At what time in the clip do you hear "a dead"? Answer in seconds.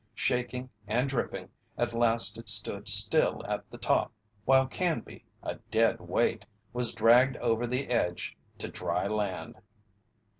5.43-5.99